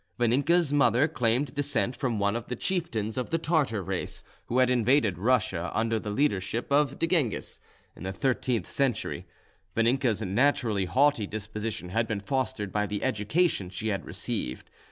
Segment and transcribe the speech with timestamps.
[0.17, 4.67] Vaninka's mother claimed descent from one of the chieftains of the Tartar race, who had
[4.71, 7.59] invaded Russia, under the leadership of D'Gengis,
[7.95, 9.27] in the thirteenth century.
[9.75, 14.71] Vaninka's naturally haughty disposition had been fostered by the education she had received.